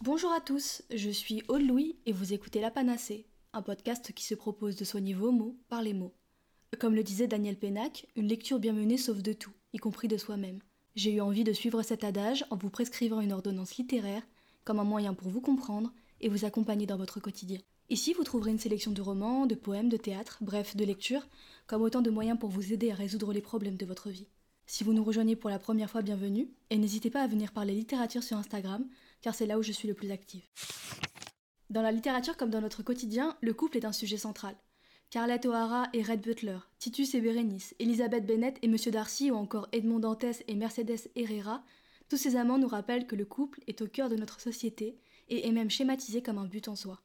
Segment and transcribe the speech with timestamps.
[0.00, 4.22] Bonjour à tous, je suis Aude Louis et vous écoutez La Panacée, un podcast qui
[4.22, 6.14] se propose de soigner vos mots par les mots.
[6.78, 10.16] Comme le disait Daniel Pénac, une lecture bien menée sauve de tout, y compris de
[10.16, 10.60] soi-même.
[10.94, 14.22] J'ai eu envie de suivre cet adage en vous prescrivant une ordonnance littéraire
[14.64, 17.58] comme un moyen pour vous comprendre et vous accompagner dans votre quotidien.
[17.90, 21.26] Ici, vous trouverez une sélection de romans, de poèmes, de théâtre, bref, de lectures,
[21.66, 24.28] comme autant de moyens pour vous aider à résoudre les problèmes de votre vie.
[24.70, 27.72] Si vous nous rejoignez pour la première fois, bienvenue, et n'hésitez pas à venir parler
[27.72, 28.86] littérature sur Instagram,
[29.20, 30.44] car c'est là où je suis le plus active.
[31.70, 34.56] Dans la littérature comme dans notre quotidien, le couple est un sujet central.
[35.10, 39.68] Carlette O'Hara et Red Butler, Titus et Bérénice, Elizabeth Bennet et Monsieur Darcy ou encore
[39.72, 41.62] Edmond Dantès et Mercedes Herrera,
[42.08, 45.46] tous ces amants nous rappellent que le couple est au cœur de notre société et
[45.46, 47.00] est même schématisé comme un but en soi.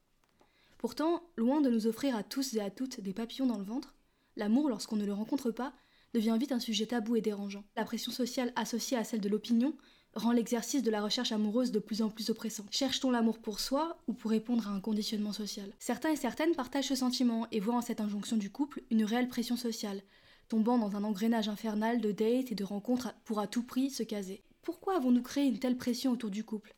[0.77, 3.95] Pourtant, loin de nous offrir à tous et à toutes des papillons dans le ventre,
[4.35, 5.73] l'amour, lorsqu'on ne le rencontre pas,
[6.13, 7.63] devient vite un sujet tabou et dérangeant.
[7.75, 9.75] La pression sociale associée à celle de l'opinion
[10.15, 12.65] rend l'exercice de la recherche amoureuse de plus en plus oppressant.
[12.69, 15.71] Cherche-t-on l'amour pour soi ou pour répondre à un conditionnement social?
[15.79, 19.27] Certains et certaines partagent ce sentiment et voient en cette injonction du couple une réelle
[19.27, 20.01] pression sociale,
[20.49, 24.03] tombant dans un engrenage infernal de dates et de rencontres pour à tout prix se
[24.03, 24.43] caser.
[24.61, 26.75] Pourquoi avons-nous créé une telle pression autour du couple?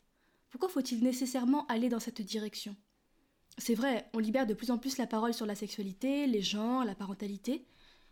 [0.50, 2.76] Pourquoi faut-il nécessairement aller dans cette direction?
[3.58, 6.84] C'est vrai, on libère de plus en plus la parole sur la sexualité, les genres,
[6.84, 7.66] la parentalité,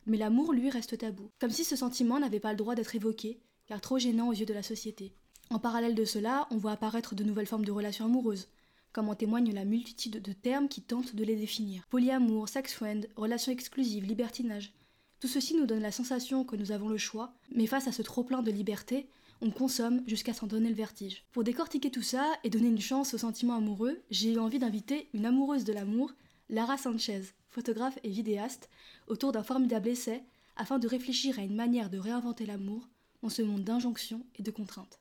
[0.05, 1.29] mais l'amour, lui, reste tabou.
[1.39, 4.45] Comme si ce sentiment n'avait pas le droit d'être évoqué, car trop gênant aux yeux
[4.45, 5.13] de la société.
[5.49, 8.47] En parallèle de cela, on voit apparaître de nouvelles formes de relations amoureuses,
[8.91, 11.85] comme en témoigne la multitude de termes qui tentent de les définir.
[11.89, 14.73] Polyamour, sex friend, relations exclusives, libertinage.
[15.19, 18.01] Tout ceci nous donne la sensation que nous avons le choix, mais face à ce
[18.01, 19.07] trop-plein de liberté,
[19.41, 21.23] on consomme jusqu'à s'en donner le vertige.
[21.31, 25.09] Pour décortiquer tout ça et donner une chance aux sentiments amoureux, j'ai eu envie d'inviter
[25.13, 26.13] une amoureuse de l'amour,
[26.49, 28.69] Lara Sanchez, photographe et vidéaste,
[29.07, 30.23] autour d'un formidable essai
[30.55, 32.87] afin de réfléchir à une manière de réinventer l'amour
[33.23, 34.99] dans ce monde d'injonctions et de contraintes.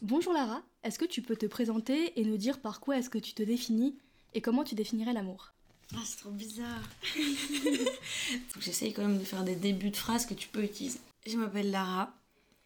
[0.00, 3.18] Bonjour Lara, est-ce que tu peux te présenter et nous dire par quoi est-ce que
[3.18, 3.94] tu te définis
[4.34, 5.52] et comment tu définirais l'amour?
[5.94, 6.88] Ah, c'est trop bizarre.
[8.60, 10.98] J'essaye quand même de faire des débuts de phrases que tu peux utiliser.
[11.26, 12.14] Je m'appelle Lara,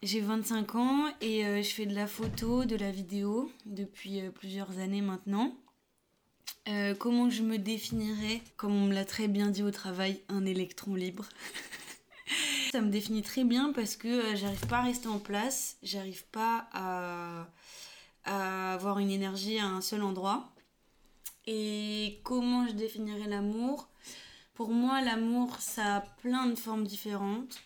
[0.03, 4.31] j'ai 25 ans et euh, je fais de la photo, de la vidéo depuis euh,
[4.31, 5.57] plusieurs années maintenant.
[6.69, 8.43] Euh, comment je me définirais?
[8.57, 11.29] Comme on me l'a très bien dit au travail, un électron libre.
[12.73, 16.69] Ça me définit très bien parce que j'arrive pas à rester en place, j'arrive pas
[16.73, 17.49] à,
[18.25, 20.53] à avoir une énergie à un seul endroit.
[21.47, 23.89] Et comment je définirais l'amour?
[24.55, 27.66] Pour moi, l'amour, ça a plein de formes différentes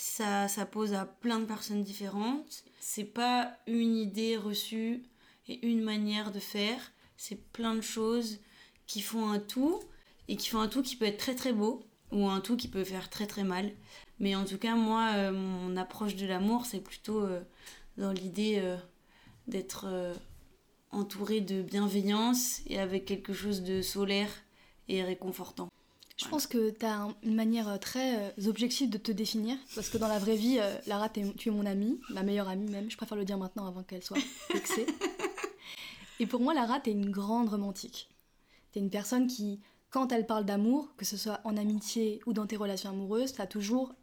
[0.00, 2.64] ça, ça pose à plein de personnes différentes.
[2.80, 5.02] C'est pas une idée reçue
[5.46, 6.92] et une manière de faire.
[7.16, 8.38] C'est plein de choses
[8.86, 9.80] qui font un tout
[10.28, 12.68] et qui font un tout qui peut être très très beau ou un tout qui
[12.68, 13.70] peut faire très très mal.
[14.18, 17.40] Mais en tout cas, moi, euh, mon approche de l'amour, c'est plutôt euh,
[17.96, 18.76] dans l'idée euh,
[19.48, 19.86] d'être
[20.90, 24.30] entouré de bienveillance et avec quelque chose de solaire
[24.88, 25.68] et réconfortant.
[26.20, 29.88] Je pense que tu as une manière euh, très euh, objective de te définir, parce
[29.88, 32.90] que dans la vraie vie, euh, Lara, tu es mon amie, ma meilleure amie même,
[32.90, 34.18] je préfère le dire maintenant avant qu'elle soit
[34.52, 34.86] vexée.
[36.20, 38.10] Et pour moi, Lara, tu es une grande romantique.
[38.72, 42.34] Tu es une personne qui, quand elle parle d'amour, que ce soit en amitié ou
[42.34, 43.94] dans tes relations amoureuses, tu as toujours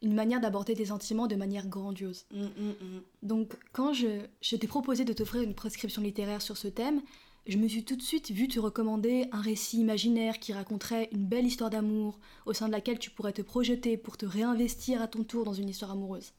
[0.00, 2.24] une manière d'aborder tes sentiments de manière grandiose.
[2.32, 3.02] Mm, mm, mm.
[3.22, 7.02] Donc, quand je, je t'ai proposé de t'offrir une prescription littéraire sur ce thème,
[7.46, 11.24] je me suis tout de suite vu te recommander un récit imaginaire qui raconterait une
[11.24, 15.08] belle histoire d'amour, au sein de laquelle tu pourrais te projeter pour te réinvestir à
[15.08, 16.32] ton tour dans une histoire amoureuse.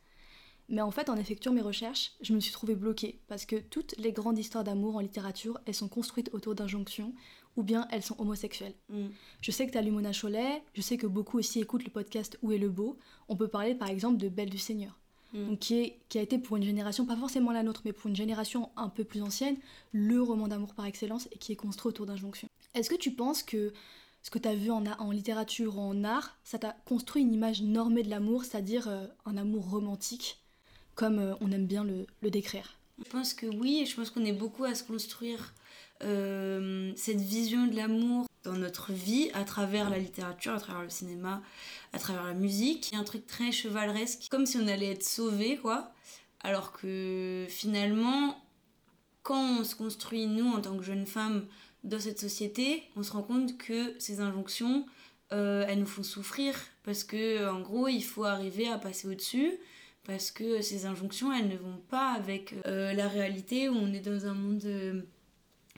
[0.69, 3.94] Mais en fait, en effectuant mes recherches, je me suis trouvée bloquée, parce que toutes
[3.97, 7.13] les grandes histoires d'amour en littérature, elles sont construites autour d'injonctions,
[7.57, 8.75] ou bien elles sont homosexuelles.
[8.88, 9.07] Mm.
[9.41, 11.90] Je sais que tu as lu Mona Cholet, je sais que beaucoup aussi écoutent le
[11.90, 12.97] podcast Où est le beau?
[13.28, 15.00] On peut parler par exemple de Belle du Seigneur.
[15.34, 15.58] Mm.
[15.58, 18.16] qui, est, qui a été pour une génération, pas forcément la nôtre, mais pour une
[18.16, 19.56] génération un peu plus ancienne,
[19.94, 22.50] le roman d'amour par excellence et qui est construit autour d'injonctions.
[22.74, 23.72] Est-ce que tu penses que
[24.24, 27.61] ce que tu as vu en, en littérature en art, ça t'a construit une image
[27.61, 30.38] normée de l'amour, c'est-à-dire euh, un amour romantique,
[30.96, 32.78] comme euh, on aime bien le, le, décrire?
[33.03, 35.53] Je pense que oui, et je pense qu'on est beaucoup à se construire
[36.03, 40.90] euh, cette vision de l'amour dans notre vie à travers la littérature, à travers le
[40.90, 41.41] cinéma,
[41.93, 42.90] à travers la musique.
[42.91, 45.91] Il y a un truc très chevaleresque, comme si on allait être sauvé, quoi.
[46.41, 48.41] Alors que finalement,
[49.23, 51.46] quand on se construit, nous, en tant que jeunes femmes,
[51.84, 54.85] dans cette société, on se rend compte que ces injonctions,
[55.34, 56.55] euh, elles nous font souffrir.
[56.84, 59.53] Parce que, en gros, il faut arriver à passer au-dessus.
[60.03, 63.99] Parce que ces injonctions, elles ne vont pas avec euh, la réalité où on est
[63.99, 64.66] dans un monde.
[64.66, 65.02] Euh,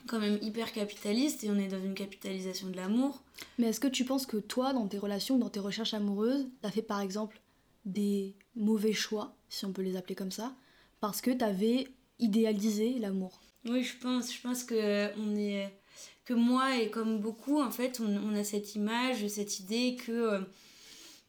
[0.06, 3.22] quand même hyper capitaliste et on est dans une capitalisation de l'amour.
[3.58, 6.70] Mais est-ce que tu penses que toi, dans tes relations, dans tes recherches amoureuses, t'as
[6.70, 7.40] fait par exemple
[7.84, 10.54] des mauvais choix, si on peut les appeler comme ça,
[11.00, 13.40] parce que t'avais idéalisé l'amour?
[13.66, 14.32] Oui, je pense.
[14.32, 15.72] Je pense que on est
[16.24, 20.40] que moi et comme beaucoup, en fait, on, a cette image, cette idée que euh,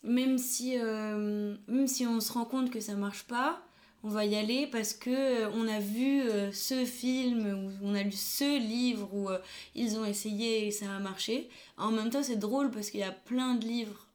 [0.04, 3.62] même si, euh, même si on se rend compte que ça marche pas,
[4.06, 6.24] on va y aller parce que euh, on a vu
[6.54, 9.30] ce film ou on a lu ce livre où
[9.74, 11.50] ils ont essayé et ça a marché.
[11.78, 14.08] En même temps, c'est drôle parce qu'il y a plein de livres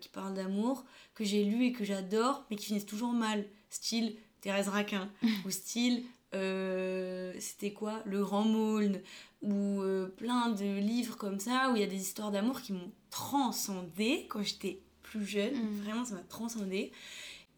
[0.00, 3.44] qui parlent d'amour que j'ai lus et que j'adore, mais qui finissent toujours mal.
[3.68, 5.10] Style Thérèse Raquin
[5.44, 8.02] ou style c'était quoi?
[8.06, 9.00] Le Grand Maulne
[9.42, 12.72] ou euh, plein de livres comme ça où il y a des histoires d'amour qui
[12.72, 15.54] m'ont transcendé quand j'étais plus jeune.
[15.54, 15.82] Mm.
[15.82, 16.92] Vraiment, ça m'a transcendé.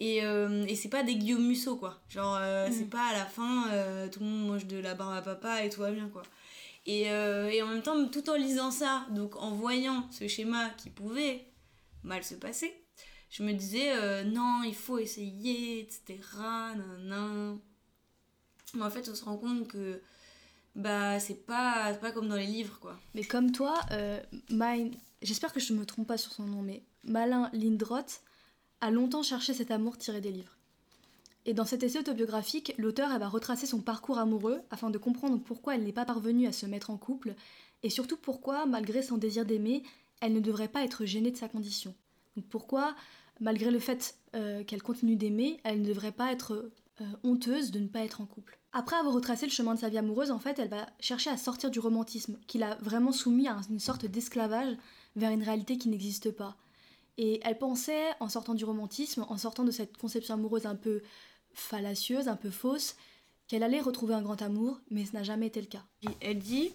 [0.00, 2.00] Et, euh, et c'est pas des Guillaume Musso, quoi.
[2.08, 2.72] Genre, euh, mm.
[2.72, 3.64] c'est pas à la fin,
[4.10, 6.22] tout le monde mange de la barbe à papa et tout va bien, quoi.
[6.86, 10.90] Et, et en même temps, tout en lisant ça, donc en voyant ce schéma qui
[10.90, 11.46] pouvait
[12.02, 12.74] mal se passer,
[13.28, 16.18] je me disais, non, il faut essayer, etc.
[17.04, 17.58] Nan,
[18.74, 20.00] Mais en fait, on se rend compte que
[20.76, 22.98] bah c'est pas, pas comme dans les livres quoi.
[23.14, 24.20] Mais comme toi, euh,
[25.22, 28.22] j'espère que je me trompe pas sur son nom, mais Malin Lindroth
[28.80, 30.56] a longtemps cherché cet amour tiré des livres.
[31.46, 35.74] Et dans cet essai autobiographique, l'auteur va retracer son parcours amoureux afin de comprendre pourquoi
[35.74, 37.34] elle n'est pas parvenue à se mettre en couple
[37.82, 39.82] et surtout pourquoi, malgré son désir d'aimer,
[40.20, 41.94] elle ne devrait pas être gênée de sa condition.
[42.36, 42.94] Donc pourquoi,
[43.40, 47.78] malgré le fait euh, qu'elle continue d'aimer, elle ne devrait pas être euh, honteuse de
[47.80, 48.58] ne pas être en couple.
[48.72, 51.36] Après avoir retracé le chemin de sa vie amoureuse, en fait, elle va chercher à
[51.36, 54.76] sortir du romantisme, qui l'a vraiment soumis à une sorte d'esclavage
[55.16, 56.56] vers une réalité qui n'existe pas.
[57.22, 61.02] Et elle pensait, en sortant du romantisme, en sortant de cette conception amoureuse un peu
[61.52, 62.96] fallacieuse, un peu fausse,
[63.46, 65.84] qu'elle allait retrouver un grand amour, mais ce n'a jamais été le cas.
[66.22, 66.70] Elle dit,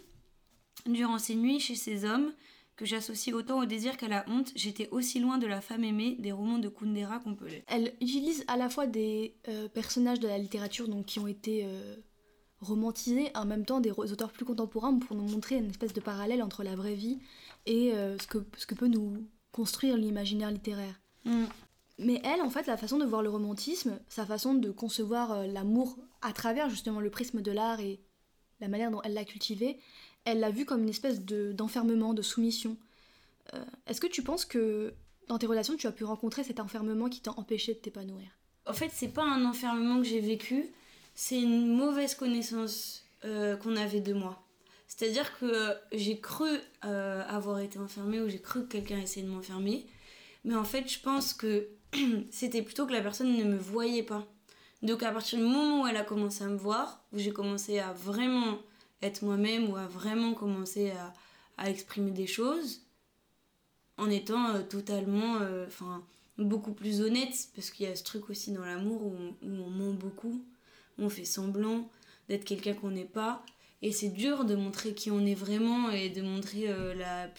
[0.86, 2.31] durant ses nuits chez ces hommes,
[2.75, 6.15] que j'associe autant au désir qu'à la honte, j'étais aussi loin de la femme aimée
[6.19, 7.63] des romans de Kundera qu'on peut lire.
[7.65, 11.65] Elle utilise à la fois des euh, personnages de la littérature donc, qui ont été
[11.65, 11.95] euh,
[12.59, 16.44] romantisés, en même temps des auteurs plus contemporains pour nous montrer une espèce de parallèle
[16.44, 17.18] entre la vraie vie
[17.65, 19.25] et euh, ce, que, ce que peut nous
[19.56, 21.00] construire l'imaginaire littéraire.
[21.24, 21.46] Mm.
[21.98, 25.98] Mais elle, en fait, la façon de voir le romantisme, sa façon de concevoir l'amour
[26.22, 28.02] à travers justement le prisme de l'art et
[28.60, 29.80] la manière dont elle l'a cultivé,
[30.25, 32.75] elle l'a vu comme une espèce d'enfermement, de, soumission.
[33.54, 34.94] Euh, est-ce que tu penses que
[35.30, 38.28] dans tes relations, tu as pu rencontrer cet enfermement qui t'a empêché de t'épanouir?
[38.66, 40.66] En fait, c'est pas un enfermement que j'ai vécu,
[41.13, 44.44] c'est une mauvaise connaissance euh, qu'on avait de moi.
[44.87, 46.49] C'est-à-dire que j'ai cru
[46.85, 49.87] euh, avoir été enfermée ou j'ai cru que quelqu'un essayait de m'enfermer.
[50.43, 51.67] Mais en fait, je pense que
[52.31, 54.25] c'était plutôt que la personne ne me voyait pas.
[54.81, 57.79] Donc à partir du moment où elle a commencé à me voir, où j'ai commencé
[57.79, 58.59] à vraiment
[59.01, 61.13] être moi-même ou à vraiment commencer à,
[61.57, 62.81] à, exprimer des choses
[63.97, 66.03] en étant euh, totalement, euh, enfin,
[66.37, 69.93] beaucoup plus honnête, parce qu'il y a ce truc aussi dans l'amour où, on ment
[69.93, 70.43] beaucoup,
[70.97, 71.89] on fait semblant
[72.27, 73.43] d'être quelqu'un qu'on n'est pas,
[73.81, 77.30] et c'est dur de montrer qui on est vraiment et de montrer euh, la,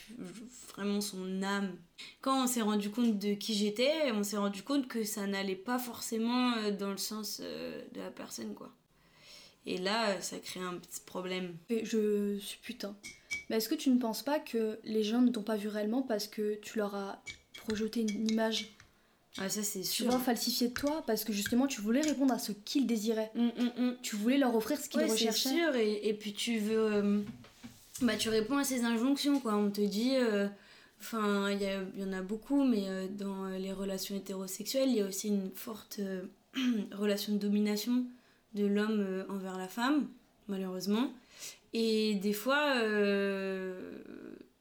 [0.75, 1.77] vraiment son âme.
[2.21, 5.57] Quand on s'est rendu compte de qui j'étais, on s'est rendu compte que ça n'allait
[5.57, 8.71] pas forcément dans le sens de la personne, quoi.
[9.67, 11.57] Et là, ça crée un petit problème.
[11.69, 12.97] je suis putain.
[13.51, 16.03] Mais est-ce que tu ne penses pas que les gens ne t'ont pas vu réellement
[16.03, 17.23] parce que tu leur as
[17.65, 18.76] projeté une image?
[19.39, 20.11] Ah, ça c'est sûr.
[20.11, 23.31] Vois, falsifié de toi parce que justement tu voulais répondre à ce qu'ils désiraient.
[23.35, 23.97] Mm, mm, mm.
[24.03, 25.49] Tu voulais leur offrir ce qu'ils ouais, recherchaient.
[25.51, 25.75] c'est sûr.
[25.77, 26.93] Et, et, puis tu veux.
[26.93, 27.21] Euh,
[28.03, 29.57] bah, tu réponds à ces injonctions, quoi.
[29.57, 30.17] On te dit.
[30.17, 30.49] Euh,
[31.01, 35.03] enfin, il y, y, en a beaucoup, mais euh, dans les relations hétérosexuelles, il y
[35.03, 36.01] a aussi une forte
[36.93, 38.05] relation de domination
[38.55, 40.09] de l'homme envers la femme,
[40.49, 41.11] malheureusement.
[41.79, 43.75] Et des fois, euh,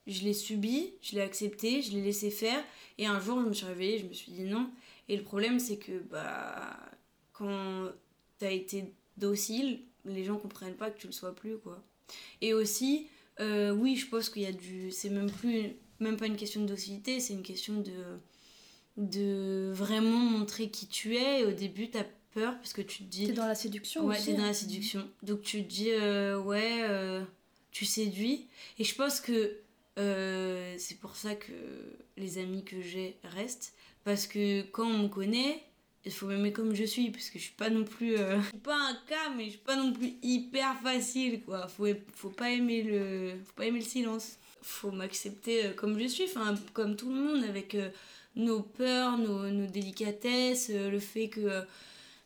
[0.08, 2.64] je l'ai subi, je l'ai accepté, je l'ai laissé faire.
[2.98, 4.70] Et un jour, je me suis réveillée, je me suis dit non.
[5.10, 6.78] Et le problème, c'est que bah,
[7.34, 7.90] quand
[8.38, 11.84] t'as été docile, les gens comprennent pas que tu le sois plus, quoi.
[12.42, 13.08] Et aussi,
[13.40, 14.92] euh, oui, je pense qu'il y a du.
[14.92, 15.74] C'est même plus.
[16.00, 18.20] Même pas une question de docilité, c'est une question de.
[18.98, 21.42] de vraiment montrer qui tu es.
[21.42, 23.28] Et au début, t'as peur parce que tu te dis.
[23.28, 25.08] T'es dans la séduction Ouais, t'es dans la séduction.
[25.24, 27.24] Donc tu te dis, euh, ouais, euh,
[27.72, 28.48] tu séduis.
[28.78, 29.58] Et je pense que
[29.98, 31.52] euh, c'est pour ça que
[32.18, 33.74] les amis que j'ai restent.
[34.04, 35.64] Parce que quand on me connaît,
[36.06, 37.10] il faut m'aimer comme je suis.
[37.12, 38.18] Parce que je suis pas non plus.
[38.18, 41.68] je suis pas un cas, mais je suis pas non plus hyper facile, quoi.
[41.68, 44.38] Faut, faut, pas, aimer le, faut pas aimer le silence.
[44.62, 47.78] Faut m'accepter comme je suis, enfin, comme tout le monde, avec
[48.36, 51.64] nos peurs, nos, nos délicatesses, le fait que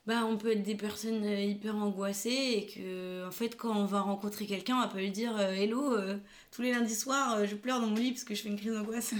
[0.09, 3.85] bah, on peut être des personnes euh, hyper angoissées et que, en fait, quand on
[3.85, 6.17] va rencontrer quelqu'un, on va pas lui dire euh, Hello, euh,
[6.49, 8.73] tous les lundis soirs, je pleure dans mon lit parce que je fais une crise
[8.73, 9.13] d'angoisse.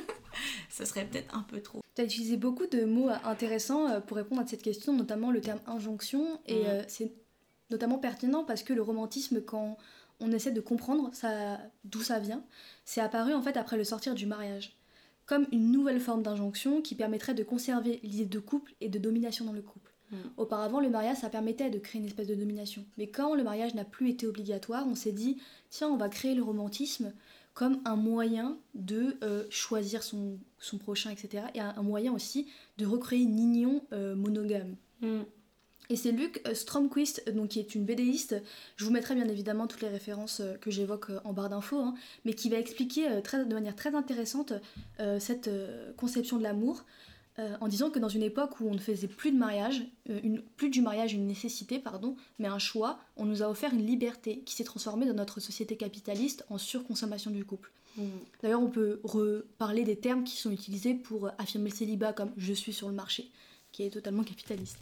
[0.68, 1.80] ça serait peut-être un peu trop.
[1.94, 5.60] Tu as utilisé beaucoup de mots intéressants pour répondre à cette question, notamment le terme
[5.66, 7.10] injonction, et c'est
[7.70, 9.78] notamment pertinent parce que le romantisme, quand
[10.20, 12.44] on essaie de comprendre ça, d'où ça vient,
[12.84, 14.76] c'est apparu en fait après le sortir du mariage,
[15.24, 19.46] comme une nouvelle forme d'injonction qui permettrait de conserver l'idée de couple et de domination
[19.46, 19.87] dans le couple.
[20.10, 20.16] Mm.
[20.36, 22.84] Auparavant, le mariage, ça permettait de créer une espèce de domination.
[22.96, 25.38] Mais quand le mariage n'a plus été obligatoire, on s'est dit,
[25.70, 27.12] tiens, on va créer le romantisme
[27.58, 31.42] comme un moyen de euh, choisir son, son, prochain, etc.
[31.54, 32.46] Et un, moyen aussi
[32.78, 34.76] de recréer une union euh, monogame.
[35.00, 35.22] Mm.
[35.90, 38.40] Et c'est Luc euh, Stromquist, donc, qui est une BDiste.
[38.76, 42.34] Je vous mettrai bien évidemment toutes les références que j'évoque en barre d'infos, hein, mais
[42.34, 44.52] qui va expliquer très, de manière très intéressante
[45.18, 45.50] cette
[45.96, 46.84] conception de l'amour.
[47.38, 50.18] Euh, en disant que dans une époque où on ne faisait plus de mariage, euh,
[50.24, 53.86] une, plus du mariage une nécessité, pardon, mais un choix, on nous a offert une
[53.86, 57.70] liberté qui s'est transformée dans notre société capitaliste en surconsommation du couple.
[57.96, 58.02] Mmh.
[58.42, 62.52] D'ailleurs, on peut reparler des termes qui sont utilisés pour affirmer le célibat comme je
[62.52, 63.30] suis sur le marché,
[63.70, 64.78] qui est totalement capitaliste.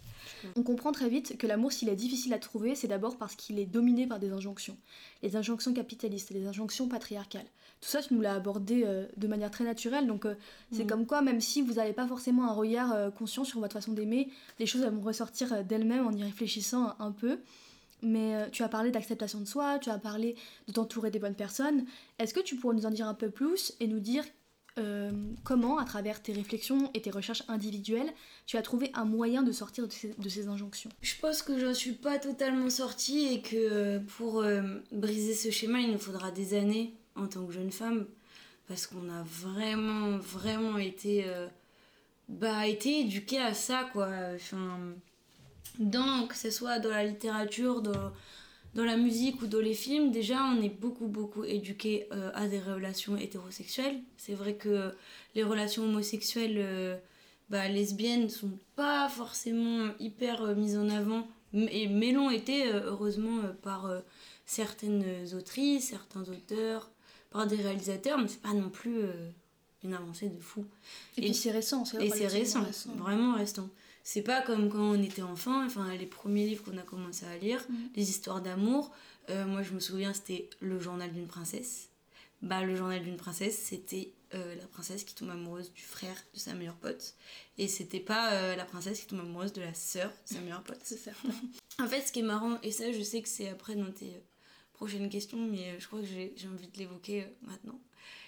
[0.57, 3.59] On comprend très vite que l'amour, s'il est difficile à trouver, c'est d'abord parce qu'il
[3.59, 4.77] est dominé par des injonctions.
[5.23, 7.47] Les injonctions capitalistes, les injonctions patriarcales.
[7.87, 10.09] Tout ça, tu nous l'as abordé euh, de manière très naturelle.
[10.09, 10.35] Donc, euh,
[10.73, 10.87] c'est mm.
[10.89, 13.93] comme quoi, même si vous n'avez pas forcément un regard euh, conscient sur votre façon
[13.93, 14.29] d'aimer,
[14.59, 17.39] les choses vont ressortir d'elles-mêmes en y réfléchissant un, peu.
[18.03, 20.35] Mais tu as parlé d'acceptation de soi, tu as parlé
[20.67, 21.85] de t'entourer des bonnes personnes.
[22.19, 24.25] Est-ce que tu pourrais nous en dire un peu plus et nous dire
[25.45, 28.13] comment, à travers tes réflexions et tes recherches individuelles,
[28.47, 30.91] tu as trouvé un moyen de sortir de ces, de ces injonctions?
[31.03, 34.45] Je pense que je suis pas totalement sortie et que pour
[34.93, 38.07] briser ce schéma, il nous faudra des années en tant que jeune femme
[38.69, 41.47] parce qu'on a vraiment vraiment été euh,
[42.29, 44.09] bah été éduqué à ça quoi.
[44.35, 44.95] Enfin
[46.29, 48.13] que ce soit dans la littérature dans,
[48.75, 52.49] dans la musique ou dans les films déjà on est beaucoup beaucoup éduqué euh, à
[52.49, 54.01] des relations hétérosexuelles.
[54.17, 54.93] C'est vrai que
[55.35, 56.97] les relations homosexuelles euh,
[57.51, 63.89] bah, lesbiennes sont pas forcément hyper mises en avant mais, mais l'ont été heureusement par
[64.47, 65.05] certaines
[65.35, 66.91] autrices certains auteurs
[67.31, 69.31] par des réalisateurs, mais c'est pas non plus euh,
[69.83, 70.65] une avancée de fou.
[71.17, 72.65] Et, puis c'est récent, c'est Et c'est récent,
[72.97, 73.69] vraiment récent.
[74.05, 77.37] C'est pas comme quand on était enfant, enfin les premiers livres qu'on a commencé à
[77.39, 77.75] lire, mm.
[77.97, 78.93] les histoires d'amour.
[79.31, 81.89] Euh, moi je me souviens, c'était Le journal d'une princesse.
[82.43, 86.39] Bah, le journal d'une princesse, c'était euh, la princesse qui tombe amoureuse du frère de
[86.39, 87.15] sa meilleure pote.
[87.59, 90.81] Et c'était pas la princesse qui tombe amoureuse de la sœur de sa meilleure pote.
[90.85, 91.31] c'est certain.
[91.83, 94.23] en fait, ce qui est marrant, et ça je sais que c'est après dans tes
[94.77, 97.81] prochaine question, mais euh, je crois que j'ai envie de l'évoquer euh, maintenant.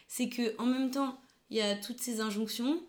[0.09, 2.83] C'est que en même temps, il y a toutes ces injonctions,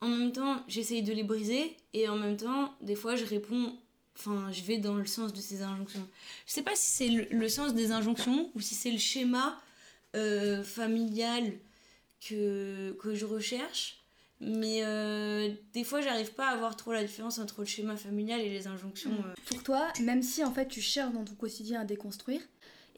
[0.00, 3.74] en même temps, j'essaye de les briser, et en même temps, des fois, je réponds,
[4.16, 6.06] enfin, je vais dans le sens de ces injonctions.
[6.46, 9.60] Je sais pas si c'est le, sens des injonctions ou si c'est le schéma
[10.14, 11.52] euh, familial
[12.20, 13.96] que, que je recherche.
[14.40, 14.82] Mais
[15.72, 18.68] des fois, j'arrive pas à voir trop la différence entre le schéma familial et les
[18.68, 19.10] injonctions.
[19.46, 22.40] Pour toi, même si en fait tu cherches dans ton quotidien à déconstruire,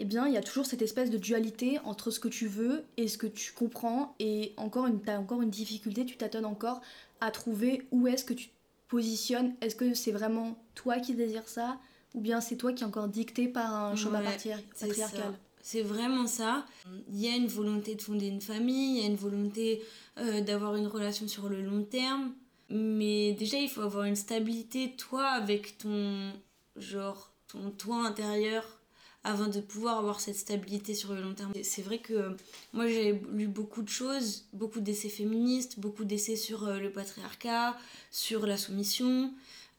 [0.00, 2.84] eh bien, il y a toujours cette espèce de dualité entre ce que tu veux
[2.96, 4.14] et ce que tu comprends.
[4.18, 6.80] Et encore une, as encore une difficulté, tu t'attends encore
[7.20, 8.54] à trouver où est-ce que tu te
[8.88, 9.54] positionnes.
[9.60, 11.78] Est-ce que c'est vraiment toi qui désires ça
[12.14, 15.38] ou bien c'est toi qui es encore dicté par un chemin patriarcal?
[15.60, 16.64] C'est vraiment ça.
[17.12, 19.82] Il y a une volonté de fonder une famille, il y a une volonté
[20.16, 22.32] euh, d'avoir une relation sur le long terme.
[22.70, 26.32] Mais déjà, il faut avoir une stabilité, toi, avec ton
[26.76, 28.79] genre, ton toi intérieur
[29.24, 31.52] avant de pouvoir avoir cette stabilité sur le long terme.
[31.62, 32.30] C'est vrai que euh,
[32.72, 37.76] moi j'ai lu beaucoup de choses, beaucoup d'essais féministes, beaucoup d'essais sur euh, le patriarcat,
[38.10, 39.32] sur la soumission.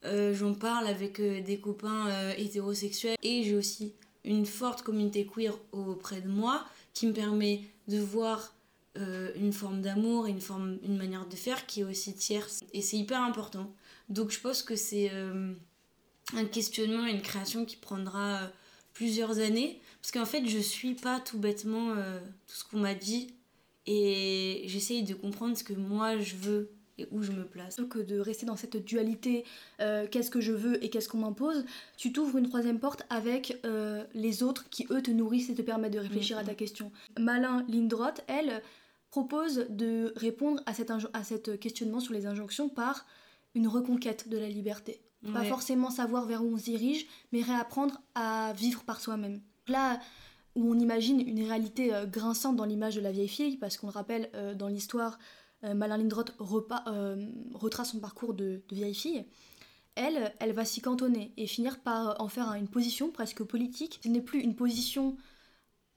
[0.03, 3.93] Euh, j'en parle avec des copains hétérosexuels et j'ai aussi
[4.23, 8.53] une forte communauté queer auprès de moi qui me permet de voir
[8.95, 12.97] une forme d'amour, une forme, une manière de faire qui est aussi tierce et c'est
[12.97, 13.71] hyper important.
[14.09, 18.49] Donc je pense que c'est un questionnement et une création qui prendra
[18.93, 19.79] plusieurs années.
[20.01, 23.35] Parce qu'en fait, je suis pas tout bêtement euh, tout ce qu'on m'a dit.
[23.87, 27.81] Et j'essaye de comprendre ce que moi je veux et où je me place.
[27.89, 29.43] Que de rester dans cette dualité,
[29.79, 31.65] euh, qu'est-ce que je veux et qu'est-ce qu'on m'impose,
[31.97, 35.61] tu t'ouvres une troisième porte avec euh, les autres qui eux te nourrissent et te
[35.61, 36.91] permettent de réfléchir à ta question.
[37.19, 38.61] Malin Lindroth, elle,
[39.09, 43.05] propose de répondre à cet, à cet questionnement sur les injonctions par
[43.55, 45.01] une reconquête de la liberté.
[45.33, 49.41] Pas forcément savoir vers où on se dirige, mais réapprendre à vivre par soi-même.
[49.67, 49.99] Là
[50.55, 53.87] où on imagine une réalité euh, grinçante dans l'image de la vieille fille, parce qu'on
[53.87, 55.17] le rappelle, euh, dans l'histoire,
[55.63, 59.25] euh, Malin Lindroth retrace son parcours de, vieille fille,
[59.95, 63.99] elle, elle va s'y cantonner et finir par en faire une position presque politique.
[64.03, 65.17] Ce n'est plus une position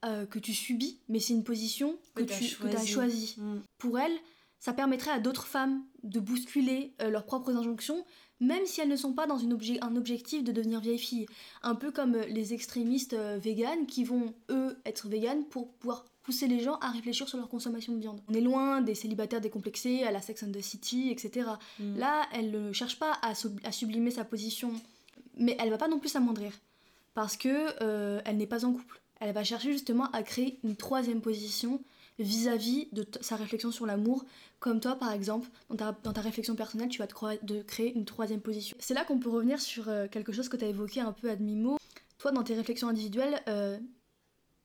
[0.04, 3.36] euh, que tu subis, mais c'est une position que, tu as choisie.
[3.38, 3.60] Mm.
[3.78, 4.12] Pour elle,
[4.58, 8.04] ça permettrait à d'autres femmes de bousculer euh, leurs propres injonctions,
[8.40, 11.26] même si elles ne sont pas dans une un objectif de devenir vieille fille.
[11.62, 16.48] Un peu comme euh, les extrémistes véganes qui vont, eux, être véganes pour pouvoir pousser
[16.48, 18.20] les gens à réfléchir sur leur consommation de viande.
[18.28, 21.50] On est loin des célibataires décomplexés, à la Sex and the City, etc.
[21.78, 21.98] Mm.
[21.98, 24.72] Là, elle ne cherche pas à, sublimer sa position,
[25.36, 26.52] mais elle va pas non plus s'amoindrir,
[27.12, 29.00] parce que euh, elle n'est pas en couple.
[29.20, 31.80] Elle va chercher justement à créer une troisième position
[32.18, 34.24] vis-à-vis de sa réflexion sur l'amour,
[34.60, 37.94] comme toi par exemple, dans ta, dans ta réflexion personnelle, tu vas te de créer
[37.94, 38.76] une troisième position.
[38.80, 41.30] C'est là qu'on peut revenir sur euh, quelque chose que tu as évoqué un peu
[41.30, 41.78] à demi-mot.
[42.18, 43.78] Toi, dans tes réflexions individuelles, euh,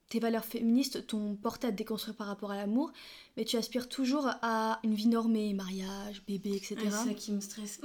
[0.09, 2.91] tes valeurs féministes t'ont porté à te déconstruire par rapport à l'amour,
[3.37, 6.77] mais tu aspires toujours à une vie normée, mariage, bébé, etc.
[6.83, 7.79] c'est ça qui me stresse.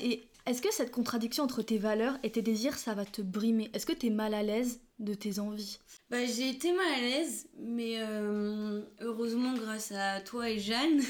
[0.00, 3.70] et est-ce que cette contradiction entre tes valeurs et tes désirs, ça va te brimer?
[3.74, 5.78] Est-ce que tu es mal à l'aise de tes envies?
[6.08, 11.00] Bah, J'ai été mal à l'aise, mais euh, heureusement grâce à toi et Jeanne,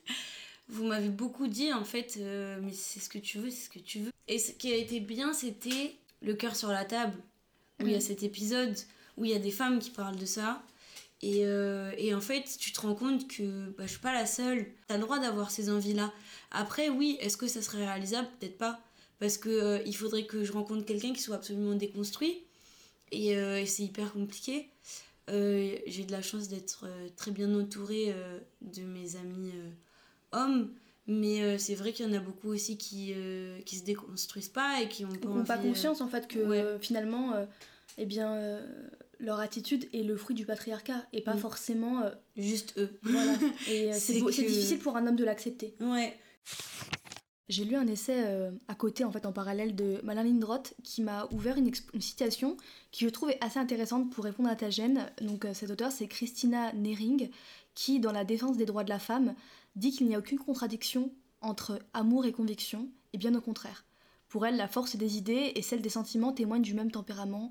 [0.68, 3.70] vous m'avez beaucoup dit en fait, euh, mais c'est ce que tu veux, c'est ce
[3.70, 4.12] que tu veux.
[4.28, 7.16] Et ce qui a été bien, c'était le cœur sur la table,
[7.80, 8.02] où il y a mm.
[8.02, 8.76] cet épisode
[9.16, 10.62] où il y a des femmes qui parlent de ça.
[11.20, 14.26] Et, euh, et, en fait, tu te rends compte que bah, je suis pas la
[14.26, 14.66] seule.
[14.86, 16.12] Tu as le droit d'avoir ces envies-là.
[16.50, 18.28] Après, oui, est-ce que ça serait réalisable?
[18.38, 18.80] Peut-être pas.
[19.18, 22.44] Parce que euh, il faudrait que je rencontre quelqu'un qui soit absolument déconstruit.
[23.10, 24.68] Et, euh, c'est hyper compliqué.
[25.28, 28.14] J'ai de la chance d'être très bien entourée
[28.62, 29.52] de mes amis
[30.32, 30.72] hommes.
[31.06, 33.12] Mais c'est vrai qu'il y en a beaucoup aussi qui,
[33.66, 37.34] qui se déconstruisent pas et qui ont pas, pas conscience en fait que finalement,
[37.98, 38.58] eh bien
[39.28, 41.38] leur attitude est le fruit du patriarcat et pas mm.
[41.38, 42.98] forcément euh, juste eux.
[43.02, 43.34] Voilà.
[43.68, 45.74] Et euh, c'est difficile pour un homme de l'accepter.
[45.80, 46.18] Ouais.
[47.50, 51.02] J'ai lu un essai euh, à côté, en fait, en parallèle de Malin Lindroth, qui
[51.02, 52.56] m'a ouvert une, une, citation
[52.90, 55.06] qui je trouvais assez intéressante pour répondre à ta gêne.
[55.20, 57.28] Donc, cet auteur, c'est Christina Nering,
[57.74, 59.34] qui, dans La défense des droits de la femme,
[59.76, 63.84] dit qu'il n'y a aucune contradiction entre amour et conviction, et bien au contraire.
[64.28, 67.50] Pour elle, la force des idées et celle des sentiments témoignent du même tempérament,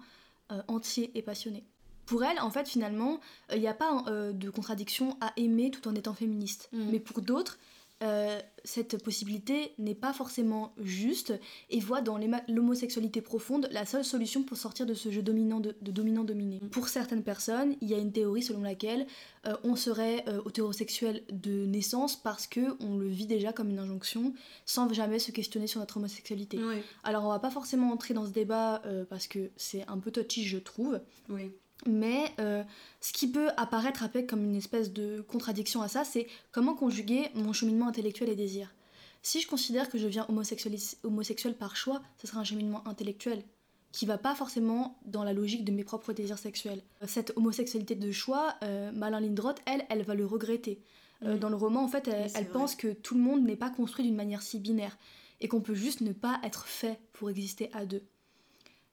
[0.52, 1.64] euh, entier et passionné.
[2.06, 3.20] Pour elle, en fait, finalement,
[3.54, 6.70] il n'y a pas euh, de contradiction à aimer tout en étant féministe.
[6.72, 6.90] Mm.
[6.92, 7.60] Mais pour d'autres,
[8.04, 11.34] euh, cette possibilité n'est pas forcément juste
[11.70, 15.76] et voit dans l'homosexualité profonde la seule solution pour sortir de ce jeu dominant de,
[15.82, 16.60] dominant-dominé.
[16.72, 19.08] Pour certaines personnes, il y a une théorie selon laquelle
[19.46, 23.80] euh, on serait euh, hétérosexuel de naissance parce que on le vit déjà comme une
[23.80, 24.34] injonction
[24.66, 26.60] sans jamais se questionner sur notre homosexualité.
[27.04, 30.44] Alors on va pas forcément entrer dans ce débat parce que c'est un peu touchy
[30.44, 31.00] je trouve.
[31.30, 31.52] Oui.
[31.86, 32.64] Mais euh,
[33.02, 37.30] ce qui peut apparaître après comme une espèce de contradiction à ça, c'est comment conjuguer
[37.36, 38.74] mon cheminement intellectuel et désir.
[39.22, 43.44] Si je considère que je viens homosexuel par choix, ce sera un cheminement intellectuel
[43.92, 46.82] qui va pas forcément dans la logique de mes propres désirs sexuels.
[47.06, 50.82] Cette homosexualité de choix, euh, Malin Lindroth, elle, elle va le regretter.
[51.24, 54.06] Euh, dans le roman, en fait, elle pense que tout le monde n'est pas construit
[54.06, 54.98] d'une manière si binaire
[55.42, 58.04] et qu'on peut juste ne pas être fait pour exister à deux.